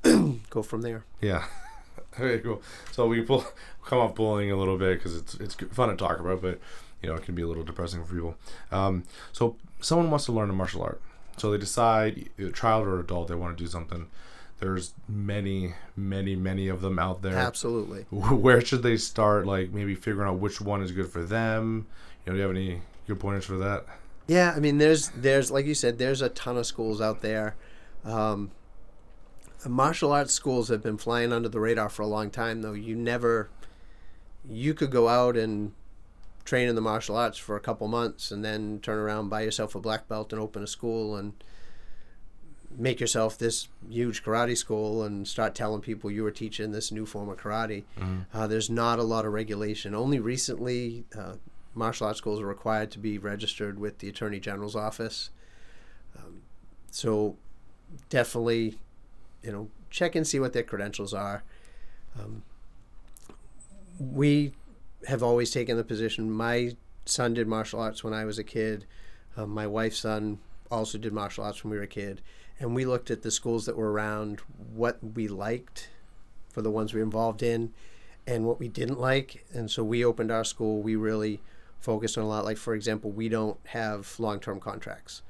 [0.04, 0.32] Yeah.
[0.50, 1.44] go from there Yeah.
[2.16, 2.60] Very cool.
[2.90, 3.44] So we pull
[3.84, 6.58] come off bullying a little bit because it's it's fun to talk about, but
[7.02, 8.36] you know it can be a little depressing for people.
[8.72, 11.00] Um, so someone wants to learn a martial art,
[11.36, 14.08] so they decide, child or adult, they want to do something.
[14.58, 17.34] There's many, many, many of them out there.
[17.34, 19.46] absolutely Where should they start?
[19.46, 21.86] Like maybe figuring out which one is good for them.
[22.26, 23.86] You know, do you have any good pointers for that?
[24.30, 27.56] yeah i mean there's there's like you said there's a ton of schools out there
[28.04, 28.52] um,
[29.68, 32.94] martial arts schools have been flying under the radar for a long time though you
[32.94, 33.50] never
[34.48, 35.72] you could go out and
[36.44, 39.74] train in the martial arts for a couple months and then turn around, buy yourself
[39.74, 41.32] a black belt, and open a school and
[42.76, 47.04] make yourself this huge karate school and start telling people you were teaching this new
[47.04, 47.84] form of karate.
[47.98, 48.20] Mm-hmm.
[48.32, 49.94] Uh, there's not a lot of regulation.
[49.94, 51.34] Only recently, uh,
[51.74, 55.30] martial arts schools are required to be registered with the Attorney General's office.
[56.16, 56.42] Um,
[56.90, 57.36] so
[58.08, 58.78] definitely,
[59.42, 61.42] you know, check and see what their credentials are.
[62.18, 62.42] Um,
[63.98, 64.52] we
[65.06, 66.30] have always taken the position.
[66.30, 68.86] My son did martial arts when I was a kid.
[69.36, 70.38] Um, my wife's son
[70.70, 72.20] also did martial arts when we were a kid,
[72.58, 74.40] and we looked at the schools that were around,
[74.74, 75.88] what we liked
[76.48, 77.72] for the ones we were involved in,
[78.26, 79.46] and what we didn't like.
[79.52, 80.82] And so we opened our school.
[80.82, 81.40] We really
[81.78, 82.44] focused on a lot.
[82.44, 85.22] Like for example, we don't have long-term contracts.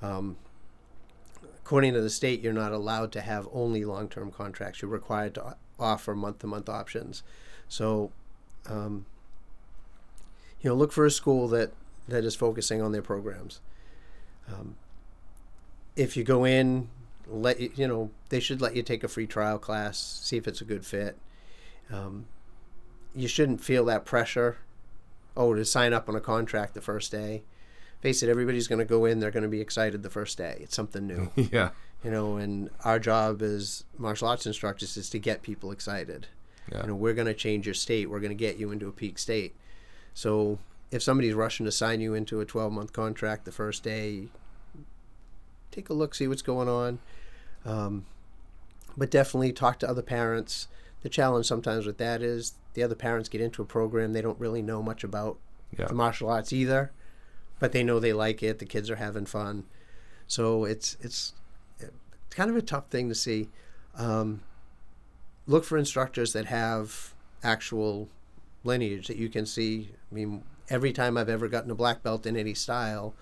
[0.00, 0.36] Um,
[1.58, 4.80] according to the state, you're not allowed to have only long-term contracts.
[4.80, 7.22] You're required to offer month-to-month options.
[7.68, 8.12] So,
[8.68, 9.06] um,
[10.60, 11.72] you know, look for a school that
[12.08, 13.60] that is focusing on their programs.
[14.48, 14.76] Um,
[15.96, 16.88] if you go in,
[17.26, 20.46] let you, you know they should let you take a free trial class, see if
[20.46, 21.16] it's a good fit.
[21.90, 22.26] Um,
[23.14, 24.58] you shouldn't feel that pressure.
[25.36, 27.44] Oh, to sign up on a contract the first day.
[28.00, 29.20] Face it, everybody's going to go in.
[29.20, 30.58] They're going to be excited the first day.
[30.60, 31.70] It's something new, yeah.
[32.02, 32.36] you know.
[32.36, 36.26] And our job as martial arts instructors is to get people excited.
[36.70, 36.82] Yeah.
[36.82, 38.08] You know, we're going to change your state.
[38.10, 39.54] We're going to get you into a peak state.
[40.14, 40.58] So
[40.90, 44.28] if somebody's rushing to sign you into a 12 month contract the first day,
[45.70, 46.98] take a look, see what's going on.
[47.64, 48.06] Um,
[48.96, 50.68] but definitely talk to other parents.
[51.02, 54.38] The challenge sometimes with that is the other parents get into a program they don't
[54.38, 55.38] really know much about
[55.76, 55.86] Yeah.
[55.86, 56.90] the martial arts either,
[57.58, 58.58] but they know they like it.
[58.58, 59.64] The kids are having fun,
[60.26, 61.32] so it's it's
[61.78, 61.90] it's
[62.30, 63.48] kind of a tough thing to see.
[63.94, 64.42] Um,
[65.50, 68.08] look for instructors that have actual
[68.62, 69.90] lineage that you can see.
[70.10, 73.14] I mean, every time I've ever gotten a black belt in any style,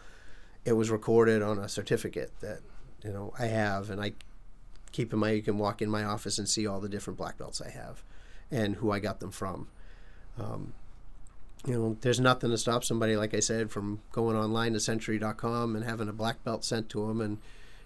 [0.64, 2.60] it was recorded on a certificate that
[3.02, 4.12] you know I have, and I
[4.92, 5.30] keep in my.
[5.30, 8.02] You can walk in my office and see all the different black belts I have,
[8.50, 9.68] and who I got them from.
[10.38, 10.74] Um,
[11.66, 15.74] you know, there's nothing to stop somebody, like I said, from going online to Century.com
[15.74, 17.38] and having a black belt sent to them and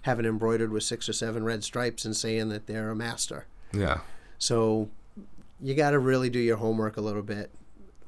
[0.02, 3.46] having embroidered with six or seven red stripes and saying that they're a master.
[3.72, 4.00] Yeah.
[4.42, 4.88] So
[5.61, 7.52] you got to really do your homework a little bit.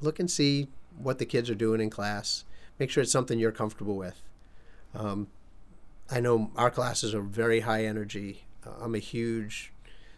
[0.01, 0.67] Look and see
[0.99, 2.43] what the kids are doing in class.
[2.81, 4.21] Make sure it's something you're comfortable with.
[4.97, 5.29] Um,
[6.11, 8.47] I know our classes are very high energy.
[8.67, 9.73] Uh, I'm a huge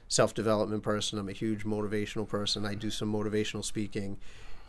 [0.08, 2.64] self development person, I'm a huge motivational person.
[2.64, 4.16] I do some motivational speaking,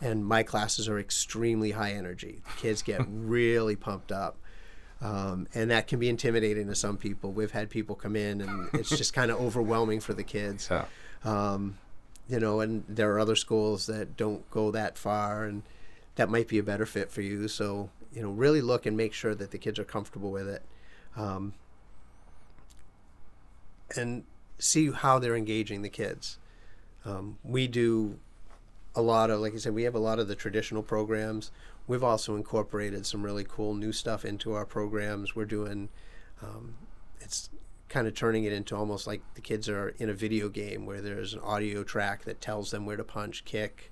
[0.02, 2.42] and my classes are extremely high energy.
[2.44, 4.36] The kids get really pumped up.
[5.00, 7.32] Um, and that can be intimidating to some people.
[7.32, 10.68] We've had people come in, and it's just kind of overwhelming for the kids.
[10.70, 10.86] Yeah.
[11.24, 11.78] Um,
[12.30, 15.64] you know, and there are other schools that don't go that far, and
[16.16, 17.48] that might be a better fit for you.
[17.48, 20.64] So, you know, really look and make sure that the kids are comfortable with it,
[21.16, 21.54] um,
[23.96, 24.24] and
[24.60, 26.38] see how they're engaging the kids.
[27.06, 28.20] Um, we do
[28.96, 31.52] a lot of, like I said, we have a lot of the traditional programs.
[31.88, 35.36] We've also incorporated some really cool new stuff into our programs.
[35.36, 35.90] We're doing,
[36.42, 36.76] um,
[37.22, 37.50] it's
[37.90, 41.02] kind of turning it into almost like the kids are in a video game where
[41.02, 43.92] there's an audio track that tells them where to punch, kick,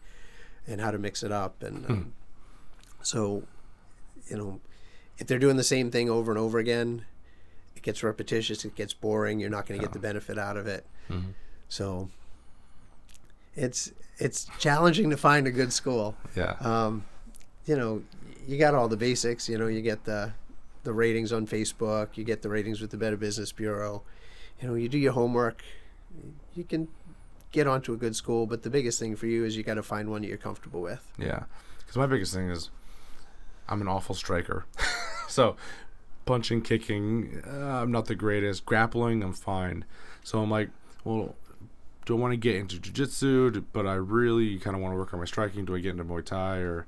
[0.67, 1.63] and how to mix it up.
[1.63, 2.13] And um,
[3.01, 3.43] so,
[4.27, 4.59] you know,
[5.17, 7.05] if they're doing the same thing over and over again,
[7.75, 9.39] it gets repetitious, it gets boring.
[9.39, 10.85] You're not going to get the benefit out of it.
[11.09, 11.33] Mhm.
[11.69, 12.09] So,
[13.55, 16.15] it's it's challenging to find a good school.
[16.35, 16.55] Yeah.
[16.59, 17.05] Um,
[17.65, 18.03] you know,
[18.47, 19.47] you got all the basics.
[19.49, 20.33] You know, you get the
[20.85, 24.03] the ratings on Facebook, you get the ratings with the Better Business Bureau.
[24.61, 25.61] You know, you do your homework,
[26.53, 26.87] you can
[27.51, 28.45] get onto a good school.
[28.45, 30.81] But the biggest thing for you is you got to find one that you're comfortable
[30.81, 31.05] with.
[31.17, 31.43] Yeah,
[31.79, 32.69] because my biggest thing is
[33.67, 34.65] I'm an awful striker.
[35.27, 35.57] so
[36.25, 38.65] punching, kicking, uh, I'm not the greatest.
[38.65, 39.85] Grappling, I'm fine.
[40.23, 40.69] So I'm like,
[41.03, 41.35] well,
[42.05, 43.63] do I want to get into jujitsu?
[43.73, 45.65] But I really kind of want to work on my striking.
[45.65, 46.85] Do I get into Muay Thai or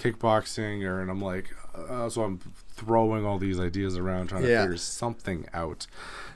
[0.00, 0.84] kickboxing?
[0.84, 2.38] Or and I'm like, uh, so I'm
[2.70, 5.86] throwing all these ideas around trying to figure something out.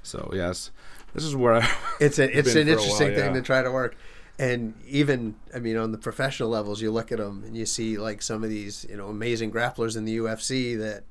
[0.02, 0.70] So yes,
[1.14, 1.68] this is where I.
[2.00, 3.40] It's a, it's an interesting while, thing yeah.
[3.40, 3.96] to try to work.
[4.38, 7.98] And even, I mean, on the professional levels, you look at them and you see
[7.98, 11.04] like some of these, you know, amazing grapplers in the UFC that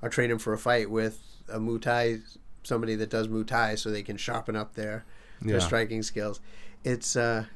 [0.00, 2.18] are training for a fight with a Muay Thai,
[2.62, 5.04] somebody that does Muay Thai so they can sharpen up their,
[5.42, 5.58] their Yeah.
[5.58, 6.38] striking skills.
[6.84, 7.46] It's, uh,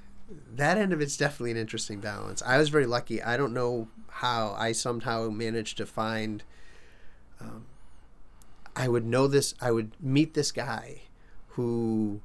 [0.57, 2.43] that end of it's definitely an interesting balance.
[2.43, 3.23] I was very lucky.
[3.23, 3.87] I don't know
[4.17, 6.43] how I somehow managed to find,
[7.41, 7.65] um,
[8.77, 11.03] I would know this, I would meet this guy
[11.49, 12.21] who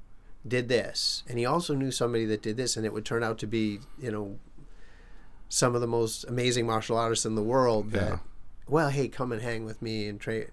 [0.47, 3.38] did this and he also knew somebody that did this and it would turn out
[3.38, 4.39] to be you know
[5.50, 8.17] some of the most amazing martial artists in the world that Yeah.
[8.65, 10.52] well hey come and hang with me and trade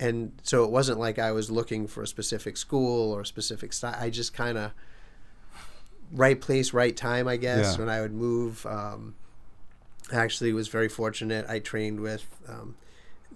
[0.00, 3.72] and so it wasn't like i was looking for a specific school or a specific
[3.72, 4.72] style i just kind of
[6.10, 7.84] right place right time i guess Yeah.
[7.84, 9.14] when i would move um,
[10.12, 11.46] actually was very fortunate.
[11.48, 12.76] I trained with um,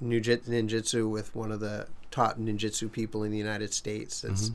[0.02, 4.50] ninjutsu with one of the top ninjutsu people in the united states that's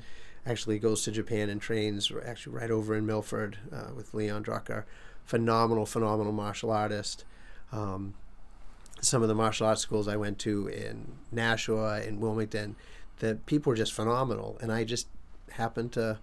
[0.45, 4.84] actually goes to japan and trains actually right over in milford uh, with leon drucker
[5.29, 7.23] phenomenal phenomenal martial artist.
[7.71, 8.15] Um,
[8.99, 12.75] some of the martial arts schools I went to in Nashua in Wilmington,
[13.19, 15.08] the people were just phenomenal, and I just
[15.51, 16.17] happened to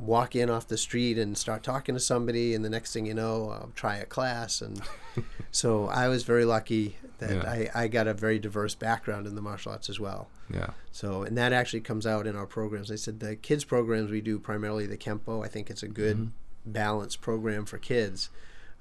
[0.00, 3.14] walk in off the street and start talking to somebody, and the next thing you
[3.14, 4.80] know, I'll try a class, and
[5.50, 7.68] so I was very lucky that Yeah.
[7.74, 10.28] I, I got a very diverse background in the martial arts as well.
[10.52, 10.70] Yeah.
[10.90, 12.90] So, and that actually comes out in our programs.
[12.90, 15.44] I said the kids programs we do primarily the Kempo.
[15.44, 16.30] I think it's a good
[16.66, 18.30] balanced program for kids.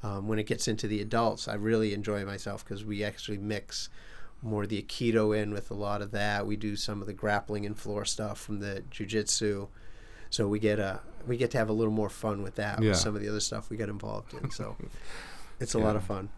[0.02, 3.90] Um, when it gets into the adults, I really enjoy myself because we actually mix
[4.42, 6.48] more the Aikido in with a lot of that.
[6.48, 9.68] We do some of the grappling and floor stuff from the Jiu-Jitsu.
[10.30, 12.82] So we get a we get to have a little more fun with that.
[12.82, 12.89] Yeah.
[12.89, 14.52] With some of the other stuff we get involved in.
[14.52, 14.76] So
[15.60, 15.84] it's a Yeah.
[15.86, 16.30] lot of fun.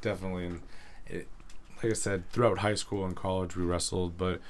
[0.00, 0.60] definitely and
[1.06, 1.26] it,
[1.82, 4.40] like i said throughout high school and college we wrestled but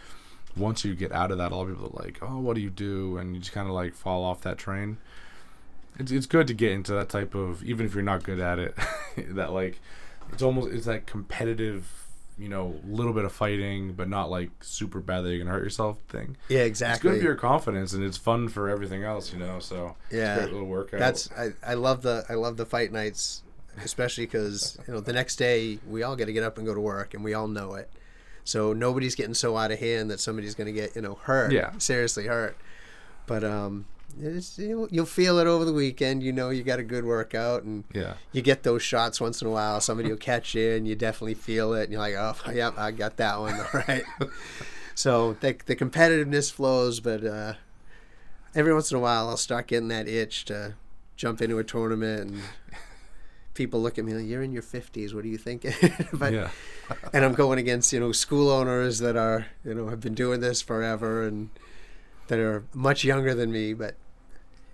[0.57, 3.16] once you get out of that all people are like oh what do you do
[3.18, 4.97] and you just kind of like fall off that train
[5.99, 8.59] it's, it's good to get into that type of even if you're not good at
[8.59, 8.77] it
[9.29, 9.81] that like
[10.33, 12.04] it's almost it's that competitive
[12.38, 15.62] you know little bit of fighting but not like super bad that you're gonna hurt
[15.62, 17.11] yourself thing Yeah, exactly.
[17.11, 20.14] it's good for your confidence and it's fun for everything else you know so it's
[20.14, 20.37] a Yeah.
[20.38, 23.42] great little workout That's I, I love the I love the fight nights,
[23.83, 26.75] especially because you know the next day we all got to get up and go
[26.75, 27.88] to work, and we all know it.
[28.44, 31.53] So nobody's getting so out of hand that somebody's going to get you know hurt,
[31.53, 31.70] Yeah.
[31.79, 32.57] seriously hurt.
[33.27, 33.87] But um,
[34.20, 36.22] it's, you'll, you'll feel it over the weekend.
[36.22, 39.48] You know you got a good workout, and yeah you get those shots once in
[39.48, 39.81] a while.
[39.81, 42.90] Somebody will catch you, and you definitely feel it, and you're like, oh, yep, I
[42.90, 44.05] got that one, all right.
[44.94, 47.55] so the the competitiveness flows, but uh,
[48.55, 50.74] every once in a while, I'll start getting that itch to
[51.16, 52.42] jump into a tournament, and
[53.55, 55.14] people look at me like, "You're in your 50s.
[55.14, 55.74] What are you thinking?"
[56.12, 56.50] but yeah
[57.12, 60.40] and I'm going against you know school owners that are you know have been doing
[60.40, 61.48] this forever and
[62.29, 63.96] that are much younger than me, but.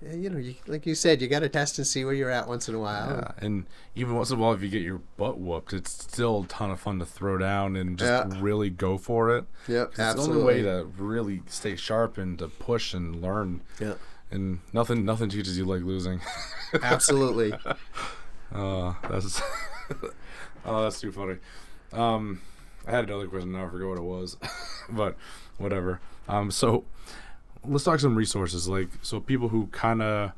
[0.03, 2.49] You know, you, like you said, you got to test and see where you're at
[2.49, 3.11] once in a while.
[3.11, 6.45] Yeah, and even once in a while, if you get your butt whooped, it's still
[6.45, 8.41] a ton of fun to throw down and just Yeah.
[8.43, 9.45] really go for it.
[9.69, 13.61] Yep, 'Cause It's the only way to really stay sharp and to push and learn.
[13.79, 13.95] Yeah,
[14.31, 16.21] And nothing, nothing teaches you like losing.
[16.83, 17.53] absolutely.
[18.55, 19.43] Uh, that's
[20.65, 21.37] oh, that's too funny.
[21.93, 22.41] Um,
[22.87, 23.53] I had another question.
[23.53, 24.37] Now I forgot what it was,
[24.89, 25.17] but
[25.59, 26.01] whatever.
[26.29, 26.85] Um, so
[27.65, 28.69] let's talk some resources.
[28.69, 30.33] Like, so people who kind of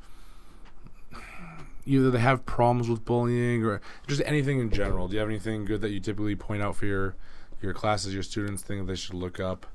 [1.85, 5.09] either they have problems with bullying or just anything in general.
[5.09, 7.17] Do you have anything good that you typically point out for your
[7.61, 9.67] your classes, your students, think they should look up?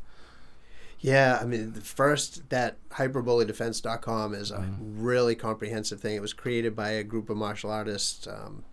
[0.99, 6.15] Yeah, I mean, the first that hyperbulliedefense.com is a really comprehensive thing.
[6.15, 8.63] It was created by a group of martial artists um,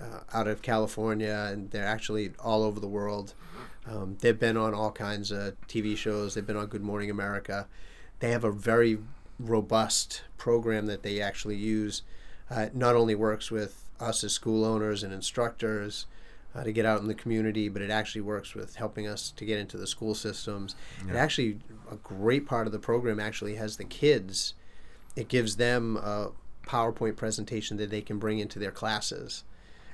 [0.00, 3.34] uh, out of California, and they're actually all over the world.
[3.86, 6.34] Um, they've been on all kinds of TV shows.
[6.34, 7.66] They've been on Good Morning America.
[8.20, 8.98] They have a very
[9.38, 12.02] robust program that they actually use.
[12.50, 16.06] Uh, it not only works with us as school owners and instructors
[16.54, 19.44] uh, to get out in the community, but it actually works with helping us to
[19.44, 20.74] get into the school systems.
[21.08, 24.54] It actually, a great part of the program actually has the kids.
[25.16, 26.32] It gives them a
[26.66, 29.44] PowerPoint presentation that they can bring into their classes,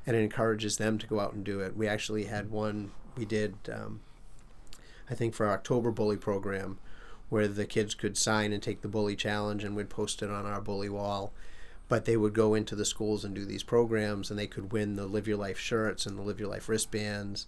[0.06, 1.76] and it encourages them to go out and do it.
[1.76, 4.00] We actually had one we did, um,
[5.10, 6.78] I think, for our October Bully program,
[7.28, 10.46] where the kids could sign and take the Bully Challenge, and we'd post it on
[10.46, 11.32] our Bully wall.
[11.88, 14.96] But they would go into the schools and do these programs and they could win
[14.96, 17.46] the live your life shirts and the live your life wristbands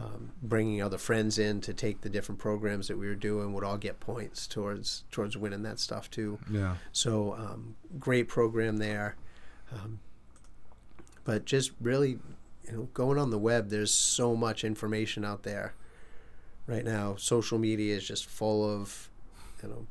[0.00, 3.64] um, bringing other friends in to take the different programs that we were doing would
[3.64, 6.38] all get points towards towards winning that stuff too.
[6.50, 6.76] Yeah.
[6.92, 9.16] so um, great program there.
[9.72, 10.00] Um,
[11.24, 12.18] but just really
[12.70, 15.74] you know going on the web there's so much information out there
[16.66, 19.08] right now social media is just full of
[19.62, 19.86] you know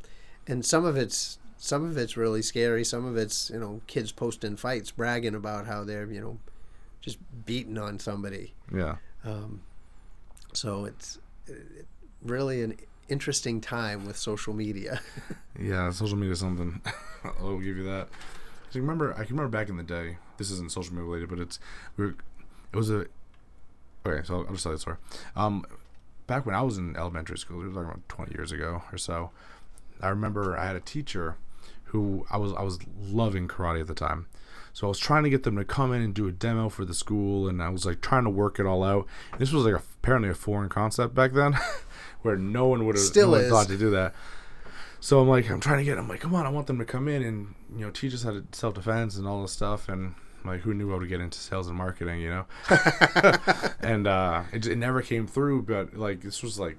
[0.47, 4.11] and some of it's some of it's really scary some of it's you know kids
[4.11, 6.37] posting fights bragging about how they're you know
[7.01, 8.95] just beating on somebody Yeah.
[9.25, 9.61] um,
[10.53, 11.85] so it's it,
[12.23, 12.75] really an
[13.07, 15.01] interesting time with social media
[15.59, 16.79] Yeah, social media is something.
[17.39, 18.07] I'll give you that.
[18.69, 20.17] So remember, I can remember back in the day.
[20.37, 21.59] This isn't social media related, but it's
[21.97, 22.15] we were,
[22.71, 23.05] it was a.
[24.05, 24.97] Okay, so I'll, I'll just tell you the story.
[25.35, 25.65] Um,
[26.27, 28.97] back when I was in elementary school, we were talking about twenty years ago or
[28.97, 29.31] so.
[30.01, 31.35] I remember I had a teacher
[31.85, 34.27] who I was I was loving karate at the time.
[34.71, 36.85] So I was trying to get them to come in and do a demo for
[36.85, 39.07] the school, and I was like trying to work it all out.
[39.37, 41.57] This was like a, apparently a foreign concept back then,
[42.21, 44.13] where no one would have Still no thought to do that.
[45.01, 45.97] So I'm like, I'm trying to get.
[45.97, 48.23] I'm like, come on, I want them to come in and you know teach us
[48.23, 49.89] how to self defense and all this stuff.
[49.89, 50.15] And
[50.45, 52.45] like, who knew I would get into sales and marketing, you know?
[53.81, 55.63] and uh, it, it never came through.
[55.63, 56.77] But like, this was like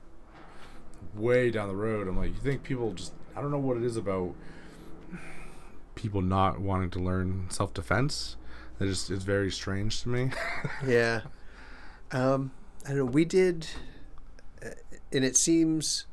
[1.14, 2.08] way down the road.
[2.08, 3.12] I'm like, you think people just?
[3.36, 4.34] I don't know what it is about
[5.94, 8.36] people not wanting to learn self defense.
[8.80, 10.30] It just it's very strange to me.
[10.86, 11.22] Yeah.
[12.12, 12.50] Um,
[12.84, 13.04] I don't know.
[13.04, 13.68] We did,
[14.64, 14.70] uh,
[15.12, 16.06] and it seems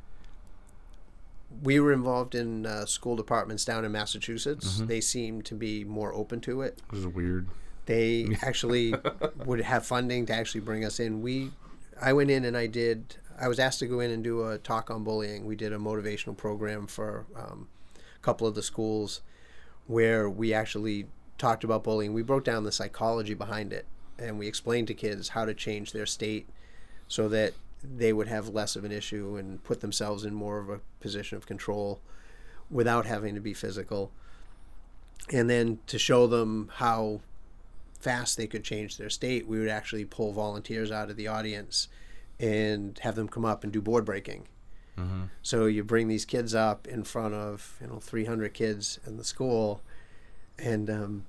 [1.63, 4.79] we were involved in uh, school departments down in Massachusetts.
[4.79, 6.81] They seemed to be more open to it.
[6.89, 7.47] Which is weird.
[7.85, 8.93] They actually
[9.45, 11.21] would have funding to actually bring us in.
[11.21, 11.51] We,
[12.01, 13.15] I went in and I did.
[13.39, 15.45] I was asked to go in and do a talk on bullying.
[15.45, 19.21] We did a motivational program for um, a couple of the schools,
[19.85, 22.13] where we actually talked about bullying.
[22.13, 23.85] We broke down the psychology behind it,
[24.17, 26.49] and we explained to kids how to change their state,
[27.07, 27.53] so that
[27.83, 31.37] they would have less of an issue and put themselves in more of a position
[31.37, 32.01] of control,
[32.69, 34.11] without having to be physical.
[35.31, 37.21] And then to show them how
[37.99, 41.87] fast they could change their state, we would actually pull volunteers out of the audience
[42.39, 44.47] and have them come up and do board breaking.
[45.43, 49.23] So you bring these kids up in front of you know 300 kids in the
[49.23, 49.81] school,
[50.57, 51.25] and um,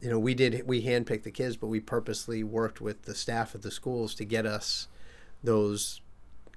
[0.00, 3.54] you know we did we handpicked the kids, but we purposely worked with the staff
[3.54, 4.88] at the schools to get us
[5.44, 6.00] those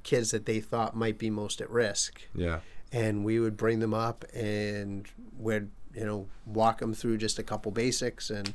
[0.04, 2.22] kids that they thought might be most at risk.
[2.34, 2.60] Yeah.
[2.92, 5.06] and we would bring them up and
[5.38, 8.54] we'd you know walk them through just a couple basics and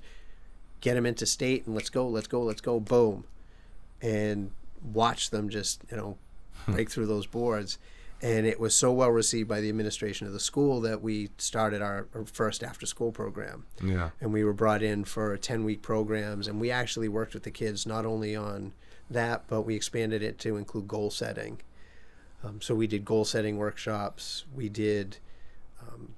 [0.80, 3.24] get them into state and let's go let's go let's go boom.
[4.00, 4.50] And
[4.82, 6.16] watch them just you know
[6.68, 7.78] break through those boards.
[8.24, 11.82] And it was so well received by the administration of the school that we started
[11.82, 13.66] our, our first after school program.
[13.82, 14.10] Yeah.
[14.20, 16.46] and we were brought in for 10 week programs.
[16.46, 18.74] And we actually worked with the kids not only on
[19.10, 21.60] that but we expanded it to include goal setting
[22.44, 25.18] um, so we did goal setting workshops we did
[25.80, 26.14] um,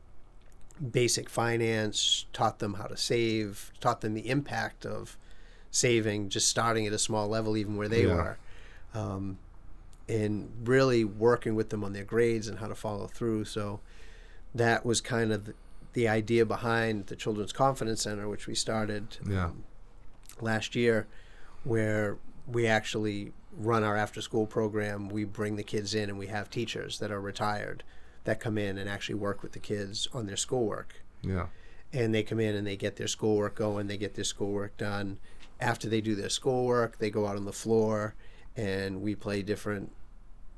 [0.90, 5.16] basic finance taught them how to save taught them the impact of
[5.70, 8.14] saving just starting at a small level even where they Yeah.
[8.14, 8.38] were
[8.94, 9.38] um,
[10.08, 13.80] and really working with them on their grades and how to follow through so
[14.54, 15.54] that was kind of the,
[15.94, 19.46] the idea behind the Children's Confidence Center, which we started Yeah.
[19.46, 19.64] um,
[20.40, 21.06] last year,
[21.64, 25.08] where we actually run our after school program.
[25.08, 27.82] We bring the kids in and we have teachers that are retired
[28.24, 30.94] that come in and actually work with the kids on their schoolwork.
[31.22, 31.46] Yeah.
[31.92, 35.18] And they come in and they get their schoolwork going, they get their schoolwork done.
[35.60, 38.14] After they do their schoolwork, they go out on the floor
[38.56, 39.92] and we play different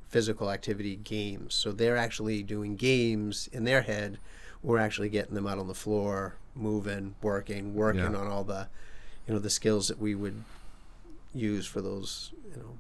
[0.09, 1.55] physical activity games.
[1.55, 4.19] So they're actually doing games in their head.
[4.63, 8.17] We're actually getting them out on the floor, moving, working, working Yeah.
[8.17, 8.69] on all the,
[9.27, 10.43] you know, the skills that we would
[11.39, 12.79] use for those, you know,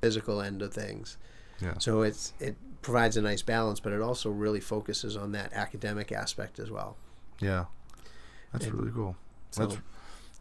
[0.00, 1.16] physical end of things.
[1.60, 1.74] Yeah.
[1.78, 6.10] So it's it provides a nice balance, but it also really focuses on that academic
[6.12, 6.96] aspect as well.
[7.38, 7.66] Yeah.
[8.52, 9.16] That's And really cool.
[9.50, 9.80] so- That's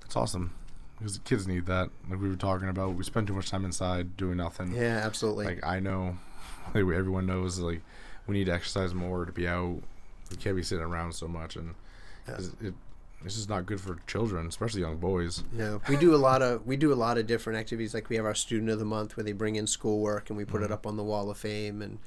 [0.01, 0.53] that's awesome.
[0.97, 1.89] Because the kids need that.
[2.09, 4.71] Like we were talking about, we spend too much time inside doing nothing.
[4.73, 5.45] Yeah, absolutely.
[5.45, 6.17] Like I know,
[6.75, 7.81] like everyone knows, like
[8.27, 9.81] we need to exercise more to be out.
[10.29, 11.73] We can't be sitting around so much, and
[12.27, 12.37] Yeah.
[12.61, 12.73] it,
[13.23, 15.43] it's just not good for children, especially young boys.
[15.55, 17.93] Yeah, we do a lot of we do a lot of different activities.
[17.93, 20.45] Like we have our student of the month where they bring in schoolwork and we
[20.45, 21.99] put it up on the wall of fame and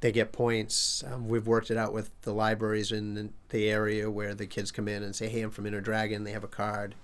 [0.00, 1.04] they get points.
[1.06, 4.88] Um, we've worked it out with the libraries in the area where the kids come
[4.88, 6.94] in and say, "Hey, I'm from Inner Dragon." They have a card,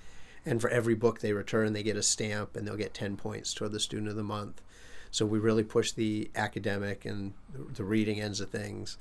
[0.45, 3.55] and for every book they return, they get a stamp and they'll get ten points
[3.55, 4.63] toward the student of the month.
[5.11, 8.97] So we really push the academic and the reading ends of things.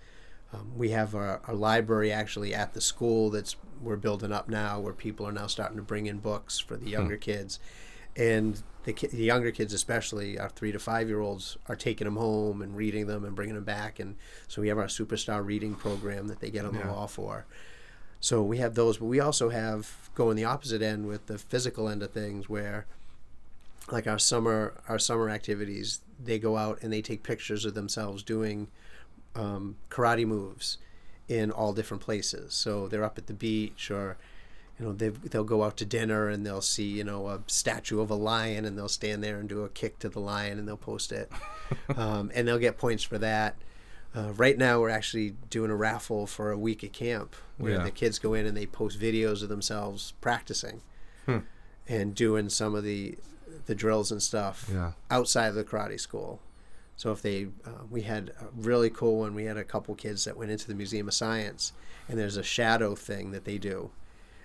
[0.54, 4.80] Um, we have our, our library actually at the school that's we're building up now,
[4.80, 7.60] where people are now starting to bring in books for the younger kids,
[8.18, 12.06] and the, ki- the younger kids, especially our three to five year olds, are taking
[12.06, 14.16] them home and reading them and bringing them back, and
[14.50, 16.92] so we have our superstar reading program that they get on the Yeah.
[16.92, 17.46] wall for.
[18.20, 21.88] So we have those, but we also have going the opposite end with the physical
[21.88, 22.86] end of things, where
[23.92, 28.24] like our summer our summer activities, they go out and they take pictures of themselves
[28.24, 28.68] doing
[29.40, 30.78] um, karate moves
[31.28, 32.54] in all different places.
[32.54, 34.18] So they're up at the beach or
[34.80, 38.00] you know they they'll go out to dinner and they'll see you know a statue
[38.02, 40.68] of a lion and they'll stand there and do a kick to the lion and
[40.68, 41.30] they'll post it
[41.96, 43.56] um, and they'll get points for that
[44.16, 47.84] uh, right now we're actually doing a raffle for a week at camp where Yeah.
[47.84, 50.82] the kids go in and they post videos of themselves practicing
[51.88, 53.18] and doing some of the
[53.66, 54.94] the drills and stuff Yeah.
[55.12, 56.40] outside of the karate school
[57.00, 59.34] So if they, uh, we had a really cool one.
[59.34, 61.72] We had a couple kids that went into the Museum of Science,
[62.10, 63.92] and there's a shadow thing that they do,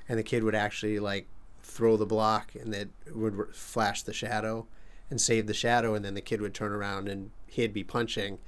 [0.08, 1.26] and the kid would actually like
[1.64, 4.68] throw the block, and it would flash the shadow,
[5.10, 8.38] and save the shadow, and then the kid would turn around and he'd be punching,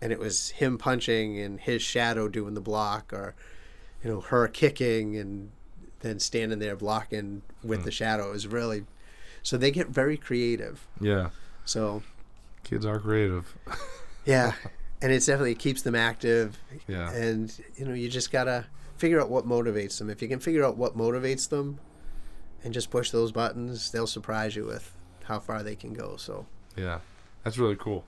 [0.00, 3.34] and it was him punching and his shadow doing the block, or
[4.04, 5.50] you know her kicking and
[6.02, 8.28] then standing there blocking with the shadow.
[8.28, 8.84] It was really,
[9.42, 10.86] so they get very creative.
[11.00, 11.30] Yeah.
[11.64, 12.04] So
[12.64, 13.56] Kids are creative.
[14.24, 14.52] yeah,
[15.02, 16.58] and it's definitely it keeps them active.
[16.86, 17.10] Yeah.
[17.12, 20.10] And you know, you just gotta figure out what motivates them.
[20.10, 21.78] If you can figure out what motivates them,
[22.62, 24.92] and just push those buttons, they'll surprise you with
[25.24, 26.16] how far they can go.
[26.16, 26.46] So
[26.76, 27.00] Yeah.
[27.44, 28.04] That's really cool.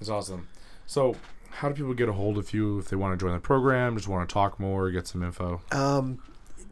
[0.00, 0.48] That's awesome.
[0.86, 1.14] So,
[1.50, 3.96] how do people get a hold of you if they want to join the program,
[3.96, 5.60] just want to talk more, get some info?
[5.72, 6.18] um,